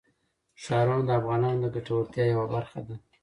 ښارونه 0.63 1.03
د 1.05 1.09
افغانانو 1.19 1.61
د 1.63 1.65
ګټورتیا 1.75 2.23
یوه 2.33 2.45
برخه 2.53 2.79
ده. 2.87 2.95